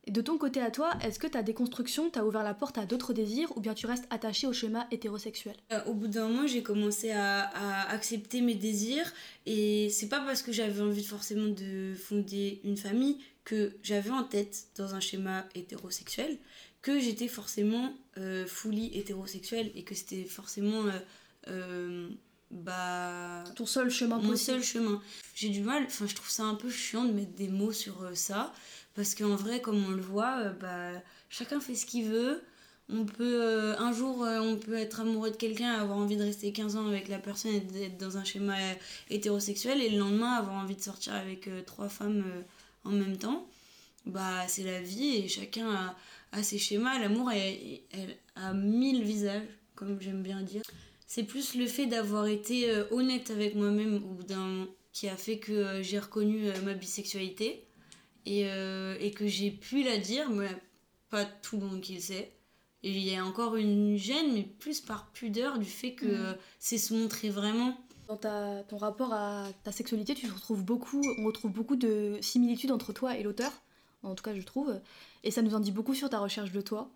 [0.07, 2.85] Et de ton côté à toi, est-ce que ta déconstruction t'a ouvert la porte à
[2.85, 5.57] d'autres désirs ou bien tu restes attaché au schéma hétérosexuel?
[5.73, 7.49] Euh, Au bout d'un moment, j'ai commencé à,
[7.89, 9.13] accepter mes désirs
[9.47, 14.25] et c'est pas parce que j'avais envie forcément de fonder une famille que j'avais en
[14.25, 16.39] tête dans un schéma hétérosexuel
[16.85, 20.99] que j'étais forcément euh, fully hétérosexuel et que c'était forcément euh,
[21.49, 22.09] euh,
[22.51, 25.03] bah ton seul chemin mon seul chemin.
[25.35, 28.11] J'ai du mal enfin je trouve ça un peu chiant de mettre des mots sur
[28.15, 28.53] ça
[28.95, 32.43] parce qu'en vrai, comme on le voit, euh, bah, chacun fait ce qu'il veut.
[32.91, 36.23] On peut, euh, un jour, euh, on peut être amoureux de quelqu'un, avoir envie de
[36.23, 38.55] rester 15 ans avec la personne et d'être dans un schéma
[39.11, 42.25] hétérosexuel, et le lendemain, avoir envie de sortir avec trois femmes
[42.85, 43.49] en même temps.
[44.07, 45.95] Bah, c'est la vie et chacun
[46.33, 46.99] a, ses schémas.
[46.99, 47.31] L'amour
[48.37, 50.63] a mille visages, comme j'aime bien dire.
[51.07, 55.39] C'est plus le fait d'avoir été honnête avec moi-même au bout d'un qui a fait
[55.39, 57.64] que j'ai reconnu ma bisexualité
[58.27, 60.49] et, euh, et que j'ai pu la dire, mais
[61.11, 62.33] pas tout le monde qui le sait.
[62.83, 66.37] Et il y a encore une gêne, mais plus par pudeur du fait que mm.
[66.59, 67.77] c'est se montrer vraiment.
[68.09, 72.71] Dans ta, ton rapport à ta sexualité, tu retrouves beaucoup, on retrouve beaucoup de similitudes
[72.71, 73.51] entre toi et l'auteur,
[74.03, 74.79] en tout cas je trouve,
[75.23, 76.91] et ça nous en dit beaucoup sur ta recherche de toi.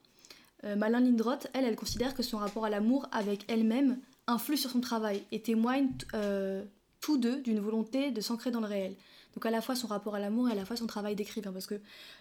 [0.64, 4.70] Euh, Malin Lindroth, elle, elle considère que son rapport à l'amour avec elle-même influe sur
[4.70, 6.62] son travail et témoigne euh,
[7.00, 8.94] tous deux d'une volonté de s'ancrer dans le réel.
[9.38, 11.52] Donc à la fois son rapport à l'amour et à la fois son travail d'écrivain.
[11.52, 11.76] Parce que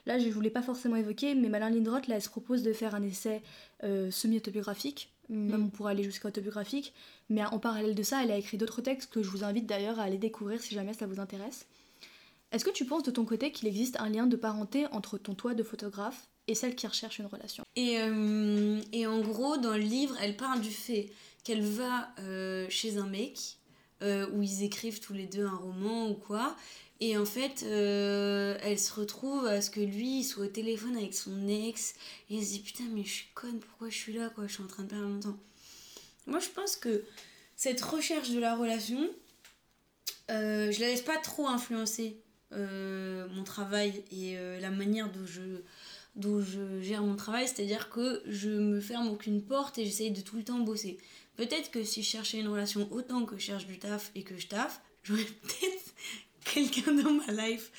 [0.06, 2.72] là, je ne voulais pas forcément évoquer, mais Malin Lindroth, là, elle se propose de
[2.74, 3.42] faire un essai
[3.84, 5.64] euh, semi-autobiographique, même mm.
[5.64, 6.94] on pourrait aller jusqu'à autobiographique.
[7.32, 10.00] Mais en parallèle de ça, elle a écrit d'autres textes que je vous invite d'ailleurs
[10.00, 11.66] à aller découvrir si jamais ça vous intéresse.
[12.52, 15.34] Est-ce que tu penses de ton côté qu'il existe un lien de parenté entre ton
[15.34, 17.64] toi de photographe et celle qui recherche une relation?
[17.76, 21.10] Et, euh, et, en gros, dans le livre, elle parle du fait
[21.44, 23.58] qu'elle va euh, chez un mec
[24.04, 26.56] euh, où ils écrivent tous les deux un roman ou quoi.
[27.00, 31.48] Et en fait, elle se retrouve à ce que lui soit au téléphone avec son
[31.48, 31.94] ex.
[32.30, 34.54] Et elle se dit Putain, mais je suis conne, pourquoi je suis là quoi Je
[34.54, 35.38] suis en train de perdre mon temps.
[36.26, 37.04] Moi, je pense que
[37.56, 39.10] cette recherche de la relation,
[40.30, 42.18] je la laisse pas trop influencer
[42.52, 45.62] mon travail et la manière dont je
[46.18, 50.22] dont je gère mon travail, c'est-à-dire que je me ferme aucune porte et j'essaye de
[50.22, 50.98] tout le temps bosser.
[51.36, 54.38] Peut-être que si je cherchais une relation autant que je cherche du taf et que
[54.38, 55.87] je taffe, j'aurais peut-être
[56.54, 57.72] quelqu'un dans ma life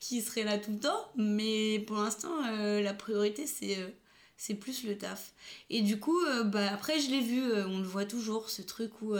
[0.00, 3.88] qui serait là tout le temps, mais pour l'instant, euh, la priorité c'est euh,
[4.36, 5.32] c'est plus le taf.
[5.70, 9.00] Et du coup, euh, bah, après, je l'ai vu, on le voit toujours, ce truc
[9.00, 9.14] où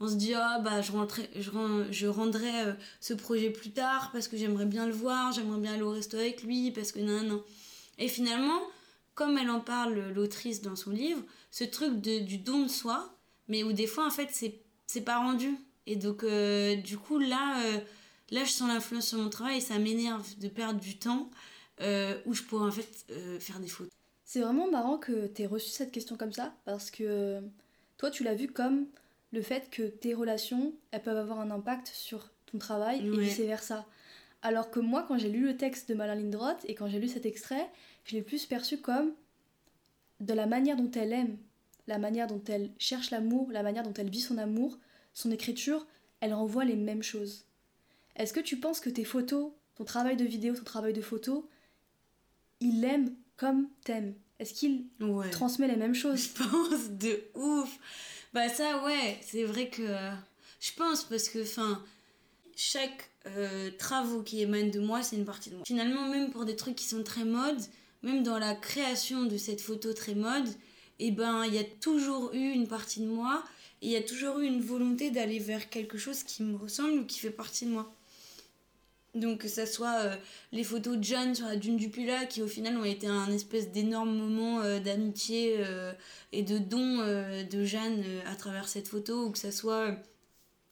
[0.00, 0.92] on se dit, ah bah, je,
[1.36, 1.50] je,
[1.90, 5.82] je rendrai ce projet plus tard parce que j'aimerais bien le voir, j'aimerais bien aller
[5.82, 7.44] au resto avec lui, parce que non, non.
[7.98, 8.60] Et finalement,
[9.14, 13.14] comme elle en parle, l'autrice, dans son livre, ce truc de, du don de soi,
[13.48, 15.54] mais où des fois, en fait, c'est pas rendu.
[15.86, 16.24] Et donc,
[16.82, 17.60] du coup, là,
[18.30, 21.30] là, je sens l'influence sur mon travail et ça m'énerve de perdre du temps
[21.80, 23.06] euh, où je pourrais, en fait,
[23.40, 23.90] faire des fautes.
[24.24, 27.40] C'est vraiment marrant que tu aies reçu cette question comme ça, parce que
[27.96, 28.86] toi, tu l'as vu comme
[29.32, 33.86] le fait que tes relations, elles peuvent avoir un impact sur ton travail et vice-versa.
[34.42, 37.08] Alors que moi, quand j'ai lu le texte de Malin Lindroth et quand j'ai lu
[37.08, 37.68] cet extrait,
[38.04, 39.12] je l'ai plus perçu comme
[40.20, 41.36] de la manière dont elle aime,
[41.86, 44.78] la manière dont elle cherche l'amour, la manière dont elle vit son amour,
[45.12, 45.86] son écriture,
[46.20, 47.44] elle renvoie les mêmes choses.
[48.16, 51.48] Est-ce que tu penses que tes photos, ton travail de vidéo, ton travail de photo,
[52.60, 54.14] il l'aime comme t'aimes?
[54.38, 54.86] Est-ce qu'il
[55.30, 56.30] transmet les mêmes choses?
[56.38, 57.78] Je pense de ouf.
[58.32, 59.82] Bah ça ouais, c'est vrai que
[60.60, 61.82] je pense parce que enfin
[62.54, 65.64] chaque euh, travaux qui émanent de moi, c'est une partie de moi.
[65.66, 67.60] Finalement, même pour des trucs qui sont très modes,
[68.02, 70.48] même dans la création de cette photo très mode,
[70.98, 73.44] et eh ben il y a toujours eu une partie de moi
[73.82, 77.00] et il y a toujours eu une volonté d'aller vers quelque chose qui me ressemble
[77.00, 77.92] ou qui fait partie de moi.
[79.16, 80.16] Donc que ça soit euh,
[80.52, 83.32] les photos de Jeanne sur la dune du Pula qui au final ont été un
[83.32, 85.58] espèce d'énorme moment euh, d'amitié
[86.32, 89.96] et de don de Jeanne à travers cette photo ou que ça soit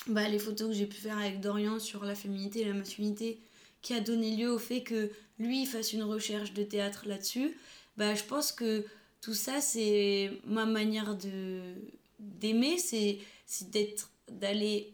[0.06, 3.38] bah, les photos que j'ai pu faire avec Dorian sur la féminité et la masculinité,
[3.80, 7.56] qui a donné lieu au fait que lui fasse une recherche de théâtre là-dessus,
[7.96, 8.84] bah, je pense que
[9.20, 11.16] tout ça, c'est ma manière
[12.18, 13.18] d'aimer, c'est
[13.70, 14.93] d'être d'aller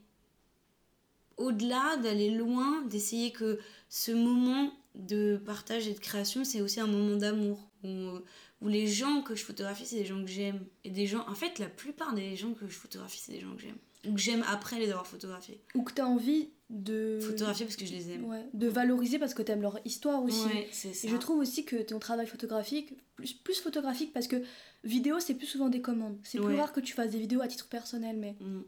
[1.40, 6.86] au-delà, d'aller loin, d'essayer que ce moment de partage et de création, c'est aussi un
[6.86, 7.68] moment d'amour.
[7.82, 8.20] Où,
[8.60, 10.64] où, les gens que je photographie, c'est des gens que j'aime.
[10.84, 13.54] Et des gens, en fait, la plupart des gens que je photographie, c'est des gens
[13.54, 15.60] que j'aime ou que j'aime après les avoir photographiés.
[15.74, 17.18] Ou que tu as envie de.
[17.20, 18.24] Photographier parce que je les aime.
[18.24, 20.46] Ouais, de valoriser parce que tu aimes leur histoire aussi.
[20.46, 21.06] Ouais, c'est ça.
[21.06, 24.36] Et je trouve aussi que ton travail photographique, plus, plus photographique parce que
[24.84, 26.18] vidéo, c'est plus souvent des commandes.
[26.22, 28.62] C'est plus rare que tu fasses des vidéos à titre personnel, mais mm.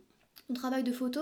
[0.49, 1.21] ton travail de photo,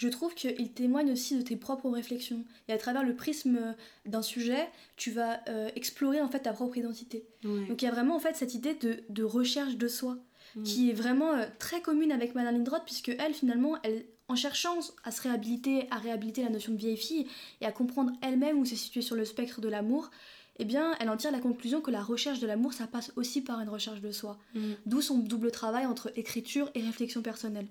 [0.00, 2.42] je trouve qu'il témoigne aussi de tes propres réflexions.
[2.68, 6.78] Et à travers le prisme d'un sujet, tu vas euh, explorer en fait ta propre
[6.78, 7.26] identité.
[7.42, 10.16] Donc il y a vraiment en fait cette idée de, de recherche de soi.
[10.56, 10.62] Mm.
[10.64, 14.80] qui est vraiment euh, très commune avec Madame Lindroth, puisque elle, finalement, elle, en cherchant
[15.04, 17.28] à se réhabiliter, à réhabiliter la notion de vieille fille
[17.60, 20.10] et à comprendre elle-même où c'est situé sur le spectre de l'amour,
[20.58, 23.42] eh bien, elle en tire la conclusion que la recherche de l'amour, ça passe aussi
[23.42, 24.38] par une recherche de soi.
[24.54, 24.72] Mm.
[24.86, 27.68] D'où son double travail entre écriture et réflexion personnelle.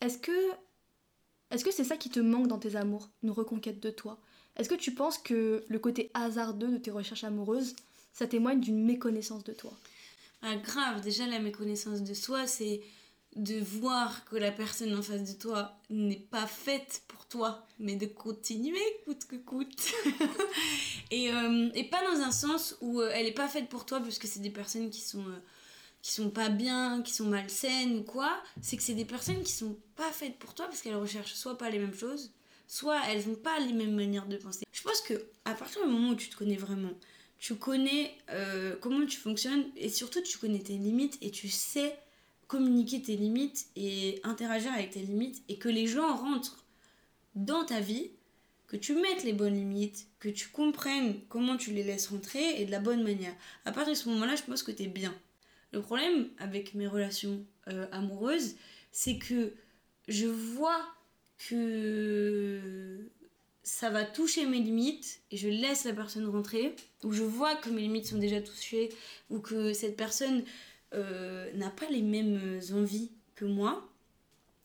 [0.00, 0.32] Est-ce que
[1.54, 4.18] est-ce que c'est ça qui te manque dans tes amours, une reconquête de toi?
[4.56, 7.74] Est-ce que tu penses que le côté hasardeux de tes recherches amoureuses,
[8.12, 9.72] ça témoigne d'une méconnaissance de toi?
[10.42, 12.82] Ah, grave, déjà la méconnaissance de soi, c'est
[13.36, 17.96] de voir que la personne en face de toi n'est pas faite pour toi, mais
[17.96, 19.92] de continuer coûte que coûte.
[21.10, 24.00] et, euh, et, pas dans un sens où euh, elle n'est pas faite pour toi
[24.00, 25.38] parce que c'est des personnes qui sont, euh,
[26.04, 28.36] qui sont pas bien, qui sont malsaines ou quoi.
[28.60, 31.56] C'est que c'est des personnes qui sont pas faites pour toi parce qu'elles recherchent soit
[31.56, 32.30] pas les mêmes choses,
[32.68, 34.66] soit elles n'ont pas les mêmes manières de penser.
[34.70, 35.14] Je pense que
[35.46, 36.90] à partir du moment où tu te connais vraiment,
[37.38, 41.96] tu connais euh, comment tu fonctionnes et surtout tu connais tes limites et tu sais
[42.48, 46.66] communiquer tes limites et interagir avec tes limites et que les gens rentrent
[47.34, 48.10] dans ta vie,
[48.66, 52.66] que tu mettes les bonnes limites, que tu comprennes comment tu les laisses rentrer et
[52.66, 53.34] de la bonne manière.
[53.64, 55.14] À partir de ce moment-là, je pense que tu es bien.
[55.74, 58.54] Le problème avec mes relations euh, amoureuses,
[58.92, 59.52] c'est que
[60.06, 60.80] je vois
[61.48, 63.10] que
[63.64, 67.70] ça va toucher mes limites et je laisse la personne rentrer, ou je vois que
[67.70, 68.90] mes limites sont déjà touchées,
[69.30, 70.44] ou que cette personne
[70.94, 73.90] euh, n'a pas les mêmes envies que moi,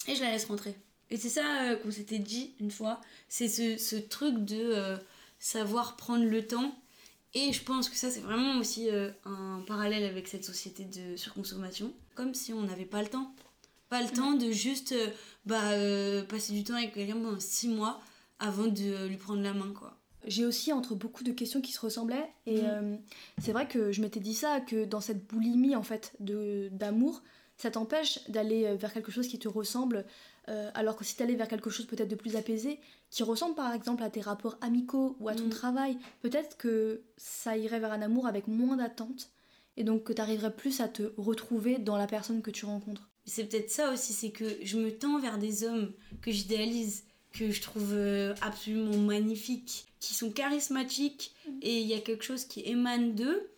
[0.07, 0.75] et je la laisse rentrer.
[1.09, 4.99] Et c'est ça euh, qu'on s'était dit une fois, c'est ce, truc de...
[5.39, 6.77] Savoir prendre le temps.
[7.35, 11.15] Et je pense que ça, c'est vraiment aussi euh, un parallèle avec cette société de
[11.15, 11.93] surconsommation.
[12.15, 13.33] Comme si on n'avait pas le temps.
[13.89, 15.07] Pas le temps de juste euh,
[15.45, 18.01] bah, euh, passer du temps avec quelqu'un pendant six mois
[18.39, 19.95] avant de lui prendre la main, quoi.
[20.25, 22.99] J'ai aussi entre beaucoup de questions qui se ressemblaient et Mhm.
[23.41, 27.21] c'est vrai que je m'étais dit ça que dans cette boulimie en fait de d'amour,
[27.55, 30.05] ça t'empêche d'aller vers quelque chose qui te ressemble
[30.49, 33.73] euh, alors que si t'allais vers quelque chose peut-être de plus apaisé qui ressemble par
[33.73, 35.49] exemple à tes rapports amicaux ou à ton Mhm.
[35.49, 39.29] travail, peut-être que ça irait vers un amour avec moins d'attente
[39.77, 43.07] et donc que t'arriverais plus à te retrouver dans la personne que tu rencontres.
[43.25, 47.51] C'est peut-être ça aussi, c'est que je me tends vers des hommes que j'idéalise, que
[47.51, 52.61] je trouve euh, absolument magnifiques, qui sont charismatiques et il y a quelque chose qui
[52.65, 53.49] émane d'eux.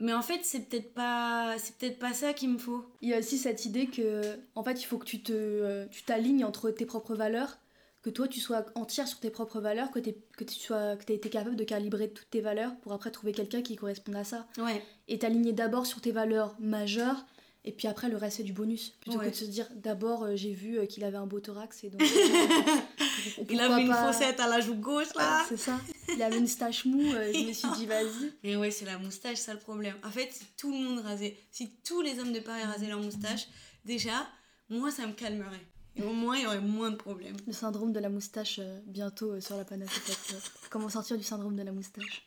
[0.00, 2.84] Mais en fait, c'est peut-être pas c'est peut-être pas ça qu'il me faut.
[3.02, 4.22] Il y a aussi cette idée que,
[4.54, 7.58] en fait, il faut que tu te, euh, tu t'alignes entre tes propres valeurs,
[8.02, 11.16] que toi tu sois entière sur tes propres valeurs, que, que tu sois, que aies
[11.16, 14.46] été capable de calibrer toutes tes valeurs pour après trouver quelqu'un qui corresponde à ça.
[14.58, 14.82] Ouais.
[15.08, 17.26] Et t'aligner d'abord sur tes valeurs majeures,
[17.64, 18.90] et puis après le reste c'est du bonus.
[19.00, 19.26] Plutôt Ouais.
[19.26, 21.90] que de se dire, d'abord euh, j'ai vu euh, qu'il avait un beau thorax, et
[21.90, 22.00] donc.
[22.02, 25.44] euh, Il avait une pas- fossette à la joue gauche là.
[25.48, 25.78] C'est ça.
[26.14, 28.32] Il avait une stache mou, je me suis dit, vas-y.
[28.44, 29.94] Et ouais, c'est la moustache, ça le problème.
[30.04, 33.00] En fait, si tout le monde rasait, si tous les hommes de Paris rasaient leur
[33.00, 33.46] moustache,
[33.84, 34.26] déjà,
[34.68, 35.66] moi ça me calmerait.
[35.96, 37.36] Et au moins, il y aurait moins de problèmes.
[37.48, 40.00] Le syndrome de la moustache bientôt sur la panacée.
[40.06, 42.22] peut-être, Comment sortir du syndrome de la moustache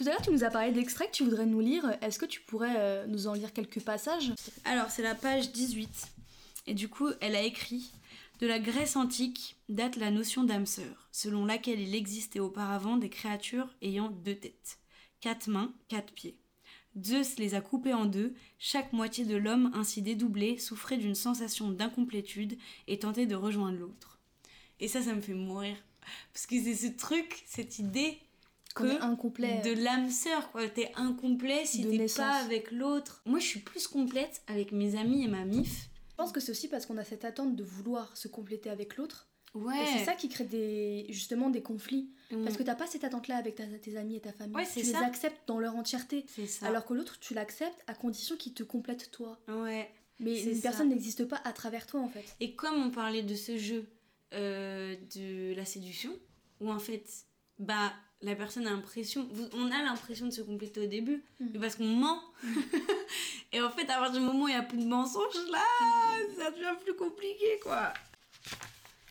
[0.00, 1.84] Tout à l'heure, tu nous as parlé d'extraits que tu voudrais nous lire.
[2.00, 4.32] Est-ce que tu pourrais euh, nous en lire quelques passages?
[4.64, 5.90] Alors, c'est la page 18.
[6.68, 7.92] Et du coup, elle a écrit
[8.40, 13.10] De la Grèce antique date la notion d'âme sœur, selon laquelle il existait auparavant des
[13.10, 14.78] créatures ayant deux têtes,
[15.20, 16.38] quatre mains, quatre pieds.
[16.98, 21.70] Zeus les a coupées en deux, chaque moitié de l'homme ainsi dédoublé souffrait d'une sensation
[21.70, 22.56] d'incomplétude
[22.88, 24.18] et tentait de rejoindre l'autre.
[24.78, 25.76] Et ça, ça me fait mourir.
[26.32, 28.18] Parce que c'est ce truc, cette idée
[28.74, 29.60] que incomplet.
[29.62, 33.86] de l'âme sœur quoi t'es incomplet si t'es pas avec l'autre moi je suis plus
[33.88, 37.04] complète avec mes amis et ma mif Je pense que c'est aussi parce qu'on a
[37.04, 39.28] cette attente de vouloir se compléter avec l'autre.
[39.54, 42.10] ouais Et c'est ça qui crée des, justement des conflits.
[42.30, 42.44] Mm.
[42.44, 44.54] Parce que t'as pas cette attente-là avec ta- tes amis et ta famille.
[44.54, 45.04] Ouais, c'est tu les ça.
[45.06, 46.24] acceptes dans leur entièreté.
[46.28, 49.40] c'est ça Alors que l'autre, tu l'acceptes à condition qu'il te complète toi.
[49.48, 50.62] ouais Mais une ça.
[50.62, 52.24] personne n'existe pas à travers toi en fait.
[52.38, 53.86] et comme on parlait de ce jeu
[54.34, 56.12] euh, de la séduction
[56.60, 57.04] où en fait
[57.58, 61.46] bah la personne a l'impression on a l'impression de se compléter au début Mm.
[61.52, 62.20] mais parce qu'on ment.
[63.52, 65.64] Et en fait à partir du moment où il y a plus de mensonges là
[66.36, 67.92] ça devient plus compliqué quoi.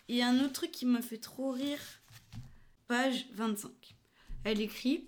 [0.07, 1.79] Il y a un autre truc qui m'a fait trop rire.
[2.87, 3.71] Page 25
[4.45, 5.07] elle écrit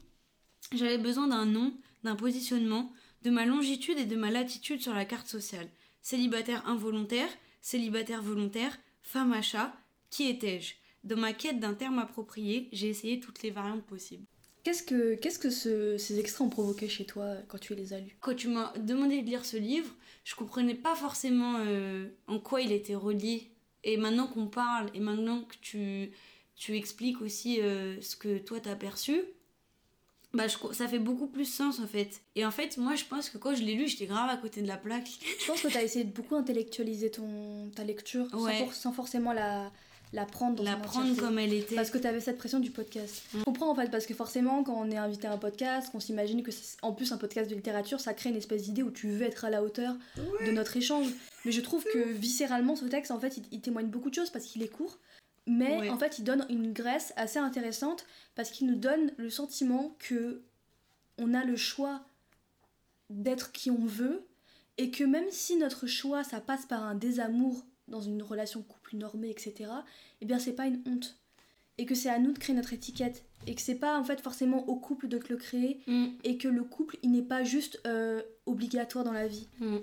[0.73, 2.91] j'avais besoin d'un nom d'un positionnement
[3.23, 5.69] de ma longitude et de ma latitude sur la carte sociale.
[6.01, 7.29] Célibataire involontaire
[7.61, 9.73] célibataire volontaire femme à chat
[10.09, 10.75] qui étais-je?
[11.03, 14.25] Dans ma quête d'un terme approprié j'ai essayé toutes les variantes possibles
[14.63, 17.93] Qu'est-ce que, qu'est-ce que ce- ces extraits ont provoqué chez toi euh, quand tu les
[17.93, 18.15] as lus?
[18.19, 19.89] Quand tu m'as demandé de lire ce livre,
[20.23, 23.49] je comprenais pas forcément euh, en quoi il était relié.
[23.83, 26.11] Et maintenant qu'on parle, et maintenant que tu,
[26.55, 29.23] tu expliques aussi euh, ce que toi t'as perçu,
[30.33, 32.21] bah je ça fait beaucoup plus sens en fait.
[32.35, 34.61] Et en fait, moi je pense que quand je l'ai lu, j'étais grave à côté
[34.61, 35.09] de la plaque.
[35.39, 38.93] Je pense que tu as essayé de beaucoup intellectualiser ton, ta lecture sans for- sans,
[38.93, 39.71] forcément la,
[40.13, 41.75] la prendre dans La prendre comme elle était.
[41.75, 43.23] Parce que tu avais cette pression du podcast.
[43.33, 45.99] Je comprends en fait, parce que forcément, quand on est invité à un podcast, qu'on
[46.01, 48.91] s'imagine que c'est en plus un podcast de littérature, ça crée une espèce d'idée où
[48.91, 49.95] tu veux être à la hauteur
[50.45, 51.07] de notre échange.
[51.45, 54.29] Mais je trouve que viscéralement, ce texte, en fait, il, il témoigne beaucoup de choses
[54.29, 54.99] parce qu'il est court.
[55.47, 55.89] Mais Ouais.
[55.89, 60.41] en fait, il donne une graisse assez intéressante parce qu'il nous donne le sentiment que
[61.17, 62.01] on a le choix
[63.09, 64.23] d'être qui on veut
[64.77, 68.95] et que même si notre choix ça passe par un désamour dans une relation couple
[68.95, 69.69] normée etc
[70.21, 71.17] eh bien c'est pas une honte.
[71.77, 73.23] Et que c'est à nous de créer notre étiquette.
[73.47, 75.79] Et que c'est pas en fait forcément au couple de te le créer.
[75.87, 79.47] Mm, et que le couple il n'est pas juste euh, obligatoire dans la vie.
[79.59, 79.77] Mm.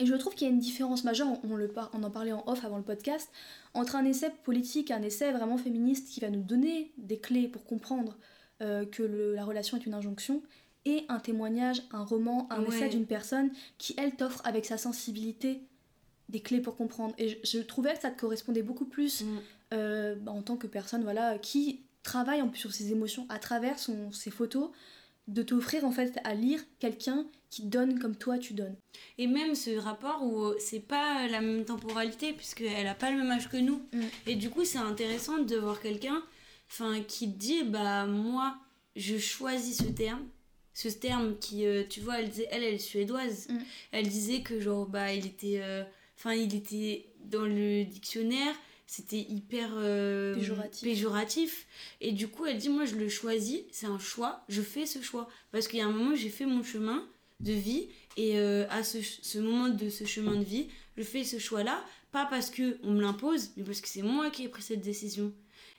[0.00, 2.32] et je trouve qu'il y a une différence majeure, on, le par- on en parlait
[2.32, 3.28] en off avant le podcast,
[3.74, 7.64] entre un essai politique, un essai vraiment féministe qui va nous donner des clés pour
[7.64, 8.16] comprendre
[8.62, 10.40] euh, que le- la relation est une injonction,
[10.86, 12.74] et un témoignage, un roman, un Ouais.
[12.76, 15.60] essai d'une personne qui, elle, t'offre avec sa sensibilité
[16.28, 17.14] des clés pour comprendre.
[17.18, 19.38] Et je, je trouvais que ça te correspondait beaucoup plus Mm.
[19.74, 23.38] euh, bah, en tant que personne voilà, qui travaille en plus sur ses émotions à
[23.38, 24.70] travers son, ses photos,
[25.26, 28.76] de t'offrir en fait à lire quelqu'un qui donne comme toi tu donnes.
[29.16, 33.30] Et même ce rapport où c'est pas la même temporalité, puisqu'elle a pas le même
[33.30, 33.80] âge que nous.
[33.92, 34.00] Mm.
[34.26, 36.22] Et du coup, c'est intéressant de voir quelqu'un
[37.08, 38.56] qui te dit Bah, moi,
[38.96, 40.22] je choisis ce terme.
[40.74, 43.48] Ce terme qui, euh, tu vois, elle, disait, elle, elle est suédoise.
[43.48, 43.58] Mm.
[43.92, 45.60] Elle disait que, genre, bah, il était.
[45.62, 45.84] euh,
[46.16, 48.54] Enfin, il était dans le dictionnaire,
[48.86, 50.82] c'était hyper euh, Péjoratif.
[50.82, 51.66] péjoratif.
[52.00, 55.00] Et du coup, elle dit Moi, je le choisis, c'est un choix, je fais ce
[55.02, 55.28] choix.
[55.52, 57.06] Parce qu'il y a un moment, j'ai fait mon chemin
[57.40, 61.24] de vie, et euh, à ce, ce moment de ce chemin de vie, je fais
[61.24, 64.48] ce choix-là, pas parce que on me l'impose, mais parce que c'est moi qui ai
[64.48, 65.32] pris cette décision.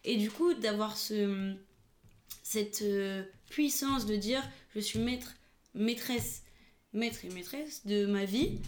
[0.03, 1.53] Et du coup, d'avoir ce,
[2.43, 4.43] cette euh, puissance de dire
[4.75, 5.33] Je suis maître,
[5.73, 6.43] maîtresse,
[6.93, 8.59] maître et maîtresse de ma vie,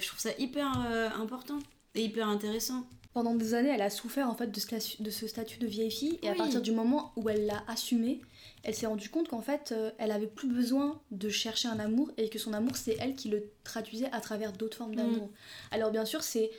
[0.00, 1.58] je trouve ça hyper euh, important
[1.94, 2.86] et hyper intéressant.
[3.12, 5.66] Pendant des années, elle a souffert en fait de ce, statut- de ce statut de
[5.66, 8.20] vieille fille et à partir du moment où elle l'a assumé,
[8.62, 12.12] elle s'est rendue compte qu'en fait, euh, elle avait plus besoin de chercher un amour
[12.18, 15.28] et que son amour, c'est elle qui le traduisait à travers d'autres formes d'amour.
[15.72, 16.52] Alors bien sûr, c'est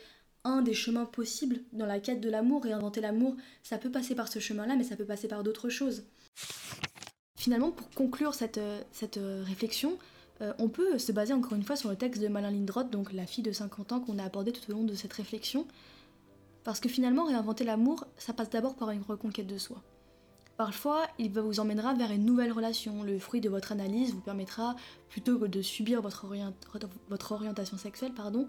[0.44, 4.14] un des chemins possibles dans la quête de l'amour et inventer l'amour, ça peut passer
[4.16, 6.04] par ce chemin-là, mais ça peut passer par d'autres choses.
[7.38, 8.60] Finalement, pour conclure cette,
[8.92, 9.98] cette euh, réflexion,
[10.42, 13.14] euh, on peut se baser encore une fois sur le texte de Malin Lindroth, donc
[13.14, 15.68] la fille de 50 ans qu'on a abordé tout au long de cette réflexion.
[16.64, 19.82] Parce que finalement, réinventer l'amour, ça passe d'abord par une reconquête de soi.
[20.58, 23.04] Parfois, il vous emmènera vers une nouvelle relation.
[23.04, 24.76] Le fruit de votre analyse vous permettra,
[25.10, 26.26] plutôt que de subir votre
[27.32, 28.46] orientation sexuelle, pardon,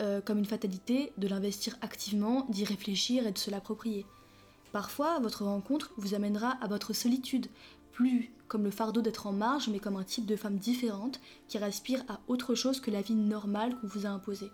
[0.00, 4.04] euh, comme une fatalité, de l'investir activement, d'y réfléchir et de se l'approprier.
[4.72, 7.46] Parfois, votre rencontre vous amènera à votre solitude,
[7.92, 11.58] plus comme le fardeau d'être en marge, mais comme un type de femme différente qui
[11.58, 14.50] respire à autre chose que la vie normale qu'on vous a imposée.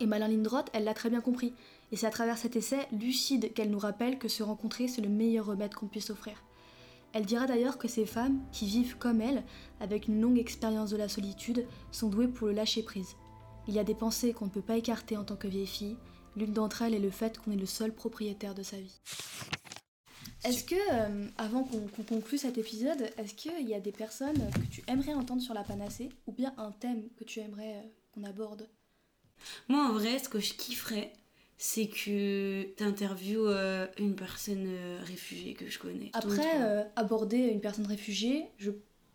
[0.00, 1.54] Et Malin Lindroth, elle l'a très bien compris,
[1.92, 5.08] et c'est à travers cet essai lucide qu'elle nous rappelle que se rencontrer, c'est le
[5.08, 6.42] meilleur remède qu'on puisse offrir.
[7.12, 9.44] Elle dira d'ailleurs que ces femmes, qui vivent comme elle,
[9.78, 13.14] avec une longue expérience de la solitude, sont douées pour le lâcher prise.
[13.68, 15.96] Il y a des pensées qu'on ne peut pas écarter en tant que vieille fille,
[16.36, 19.00] l'une d'entre elles est le fait qu'on est le seul propriétaire de sa vie.
[20.44, 24.66] Est-ce que, euh, avant qu'on conclue cet épisode, est-ce qu'il y a des personnes que
[24.70, 28.24] tu aimerais entendre sur la panacée, ou bien un thème que tu aimerais euh, qu'on
[28.24, 28.68] aborde?
[29.68, 31.14] Moi, en vrai, ce que je kifferais,
[31.56, 34.68] c'est que t'interviewes euh, une personne
[35.04, 36.10] réfugiée que je connais.
[36.12, 38.70] Après, aborder une personne réfugiée, je,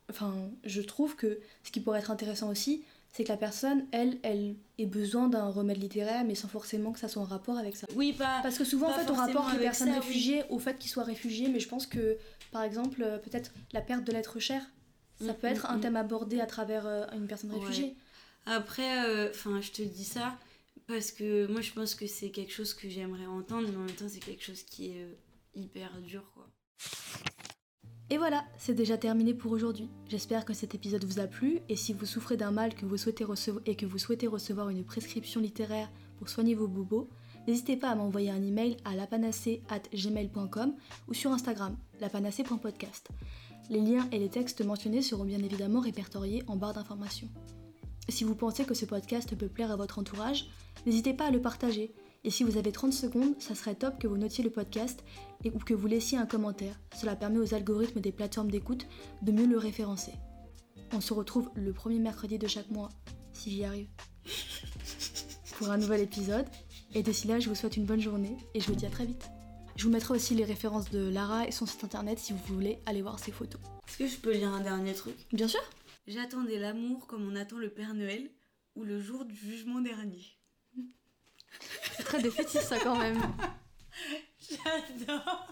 [0.10, 4.18] enfin, je trouve que ce qui pourrait être intéressant aussi, c'est que la personne, elle,
[4.24, 7.76] elle ait besoin d'un remède littéraire, mais sans forcément que ça soit en rapport avec
[7.76, 7.88] ça.
[7.96, 8.40] oui, pas.
[8.44, 10.00] Parce que souvent, en fait, on rapporte les personnes ça, oui.
[10.00, 12.18] réfugiées au fait qu'ils soient réfugiés, mais je pense que,
[12.52, 14.62] par exemple, euh, peut-être la perte de l'être cher,
[15.20, 15.82] ça Mm, peut être mm, un mm.
[15.82, 17.60] thème abordé à travers euh, une personne Ouais.
[17.60, 17.96] réfugiée.
[18.46, 20.38] Après, enfin, je te dis ça
[20.88, 23.96] parce que moi, je pense que c'est quelque chose que j'aimerais entendre, mais en même
[23.96, 25.14] temps, c'est quelque chose qui est euh,
[25.56, 26.48] hyper dur, quoi.
[28.12, 29.88] Et voilà, c'est déjà terminé pour aujourd'hui.
[30.08, 32.98] J'espère que cet épisode vous a plu et si vous souffrez d'un mal que vous
[32.98, 33.26] souhaitez
[33.68, 37.08] et que vous souhaitez recevoir une prescription littéraire pour soigner vos bobos,
[37.48, 40.74] n'hésitez pas à m'envoyer un email à lapanacée@gmail.com
[41.08, 43.10] ou sur Instagram lapanacée.podcast.
[43.70, 47.30] Les liens et les textes mentionnés seront bien évidemment répertoriés en barre d'informations.
[48.08, 50.48] Si vous pensez que ce podcast peut plaire à votre entourage,
[50.88, 51.94] n'hésitez pas à le partager.
[52.24, 55.04] Et si vous avez 30 secondes, ça serait top que vous notiez le podcast
[55.44, 56.80] et ou que vous laissiez un commentaire.
[56.96, 58.88] Cela permet aux algorithmes des plateformes d'écoute
[59.22, 60.14] de mieux le référencer.
[60.92, 62.90] On se retrouve le premier mercredi de chaque mois,
[63.34, 63.90] si j'y arrive,
[65.58, 66.48] pour un nouvel épisode.
[66.94, 69.06] Et d'ici là, je vous souhaite une bonne journée et je vous dis à très
[69.06, 69.30] vite.
[69.76, 72.80] Je vous mettrai aussi les références de Lara et son site internet si vous voulez
[72.86, 73.62] aller voir ses photos.
[73.88, 75.16] Est-ce que je peux lire un dernier truc?
[75.32, 75.62] Bien sûr
[76.08, 78.30] J'attendais l'amour comme on attend le Père Noël
[78.76, 80.26] ou le jour du jugement dernier.
[81.96, 83.22] C'est très défaitiste ça quand même.
[84.50, 85.48] J'adore